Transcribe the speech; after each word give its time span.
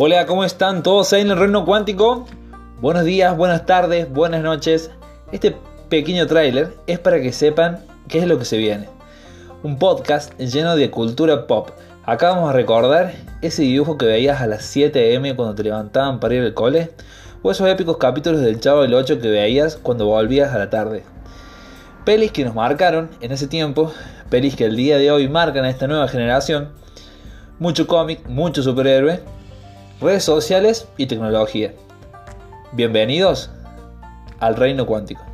Hola, 0.00 0.26
¿cómo 0.26 0.44
están 0.44 0.84
todos 0.84 1.12
ahí 1.12 1.22
en 1.22 1.30
el 1.32 1.36
reino 1.36 1.64
cuántico? 1.64 2.24
Buenos 2.80 3.02
días, 3.02 3.36
buenas 3.36 3.66
tardes, 3.66 4.08
buenas 4.08 4.44
noches. 4.44 4.92
Este 5.32 5.56
pequeño 5.88 6.28
tráiler 6.28 6.72
es 6.86 7.00
para 7.00 7.20
que 7.20 7.32
sepan 7.32 7.80
qué 8.06 8.20
es 8.20 8.28
lo 8.28 8.38
que 8.38 8.44
se 8.44 8.58
viene. 8.58 8.88
Un 9.64 9.76
podcast 9.76 10.38
lleno 10.38 10.76
de 10.76 10.92
cultura 10.92 11.48
pop. 11.48 11.70
Acá 12.04 12.30
vamos 12.30 12.48
a 12.48 12.52
recordar 12.52 13.12
ese 13.42 13.62
dibujo 13.62 13.98
que 13.98 14.06
veías 14.06 14.40
a 14.40 14.46
las 14.46 14.62
7 14.66 15.16
am 15.16 15.34
cuando 15.34 15.56
te 15.56 15.64
levantaban 15.64 16.20
para 16.20 16.36
ir 16.36 16.44
al 16.44 16.54
cole, 16.54 16.92
o 17.42 17.50
esos 17.50 17.68
épicos 17.68 17.96
capítulos 17.96 18.40
del 18.40 18.60
Chavo 18.60 18.82
del 18.82 18.94
8 18.94 19.20
que 19.20 19.30
veías 19.30 19.74
cuando 19.74 20.06
volvías 20.06 20.54
a 20.54 20.58
la 20.58 20.70
tarde. 20.70 21.02
Pelis 22.04 22.30
que 22.30 22.44
nos 22.44 22.54
marcaron 22.54 23.10
en 23.20 23.32
ese 23.32 23.48
tiempo, 23.48 23.92
pelis 24.30 24.54
que 24.54 24.66
el 24.66 24.76
día 24.76 24.96
de 24.96 25.10
hoy 25.10 25.26
marcan 25.28 25.64
a 25.64 25.70
esta 25.70 25.88
nueva 25.88 26.06
generación, 26.06 26.68
mucho 27.58 27.88
cómic, 27.88 28.24
mucho 28.28 28.62
superhéroe, 28.62 29.24
redes 30.00 30.24
sociales 30.24 30.86
y 30.96 31.06
tecnología. 31.06 31.74
Bienvenidos 32.72 33.50
al 34.38 34.54
reino 34.54 34.86
cuántico. 34.86 35.27